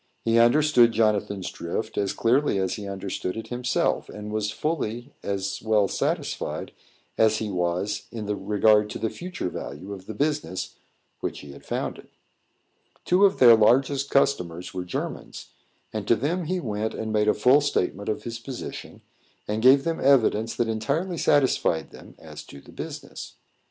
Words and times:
He 0.25 0.39
understood 0.39 0.93
Jonathan's 0.93 1.51
drift 1.51 1.95
as 1.95 2.11
clearly 2.11 2.57
as 2.57 2.73
he 2.73 2.87
understood 2.87 3.37
it 3.37 3.49
himself, 3.49 4.09
and 4.09 4.31
was 4.33 4.49
fully 4.49 5.13
as 5.21 5.61
well 5.61 5.87
satisfied 5.87 6.71
as 7.19 7.37
he 7.37 7.51
was 7.51 8.07
in 8.11 8.25
regard 8.47 8.89
to 8.89 8.97
the 8.97 9.11
future 9.11 9.49
value 9.51 9.93
of 9.93 10.07
the 10.07 10.15
business 10.15 10.73
which 11.19 11.41
he 11.41 11.51
had 11.51 11.63
founded. 11.67 12.07
Two 13.05 13.25
of 13.25 13.37
their 13.37 13.55
largest 13.55 14.09
customers 14.09 14.73
were 14.73 14.85
Germans, 14.85 15.49
and 15.93 16.07
to 16.07 16.15
them 16.15 16.45
he 16.45 16.59
went 16.59 16.95
and 16.95 17.13
made 17.13 17.27
a 17.27 17.35
full 17.35 17.61
statement 17.61 18.09
of 18.09 18.23
his 18.23 18.39
position, 18.39 19.03
and 19.47 19.61
gave 19.61 19.83
them 19.83 19.99
evidence 19.99 20.55
that 20.55 20.67
entirely 20.67 21.19
satisfied 21.19 21.91
them 21.91 22.15
as 22.17 22.43
to 22.45 22.59
the 22.59 22.71
business. 22.71 23.35